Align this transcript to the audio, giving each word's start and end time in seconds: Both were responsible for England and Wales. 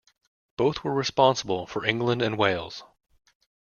Both 0.57 0.83
were 0.83 0.95
responsible 0.95 1.67
for 1.67 1.85
England 1.85 2.23
and 2.23 2.35
Wales. 2.35 2.83